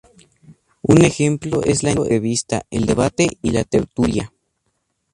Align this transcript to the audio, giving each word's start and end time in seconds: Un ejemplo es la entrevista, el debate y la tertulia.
Un 0.81 1.03
ejemplo 1.03 1.61
es 1.61 1.83
la 1.83 1.91
entrevista, 1.91 2.63
el 2.71 2.87
debate 2.87 3.37
y 3.43 3.51
la 3.51 3.63
tertulia. 3.65 4.33